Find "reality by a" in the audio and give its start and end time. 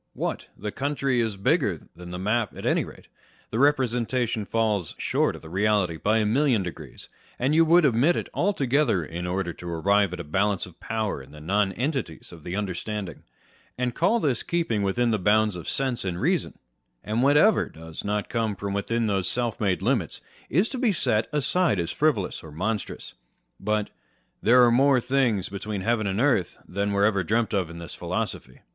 5.51-6.25